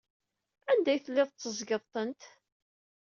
[0.71, 2.21] Anda ay telliḍ tetteẓẓgeḍ-tent?